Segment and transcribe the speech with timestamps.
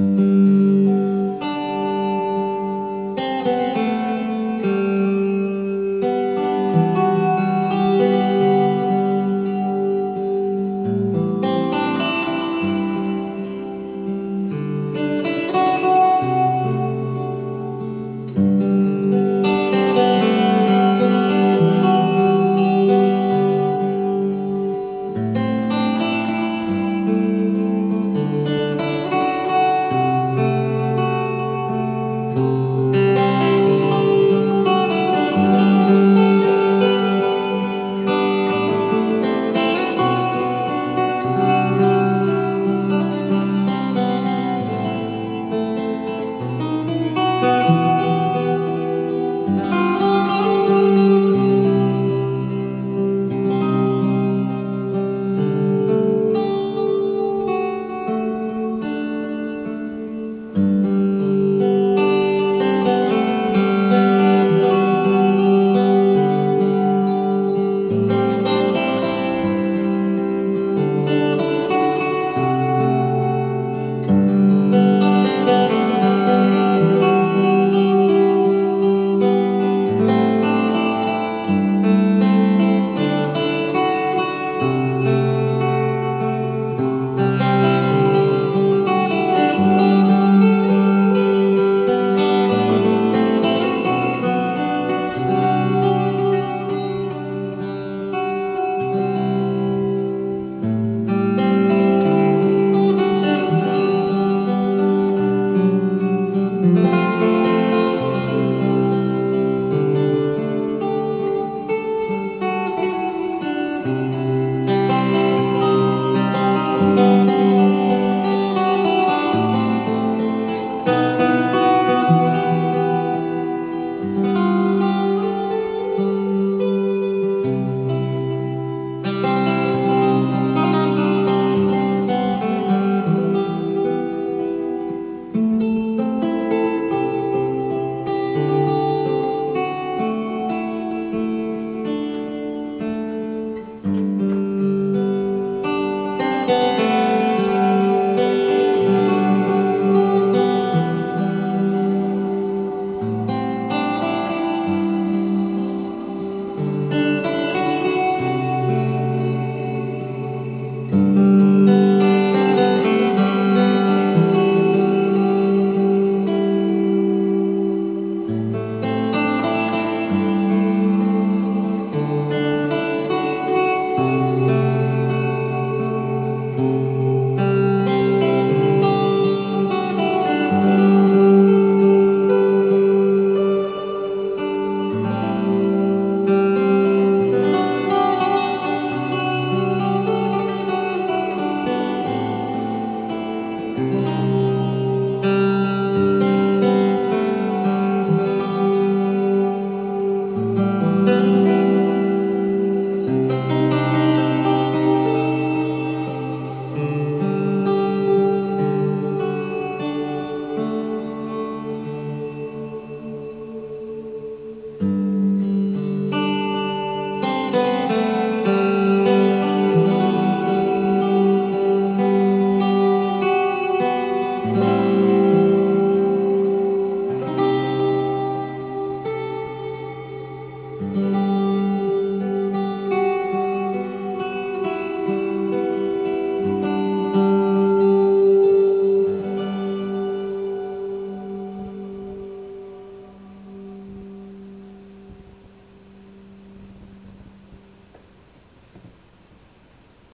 [0.00, 0.29] you.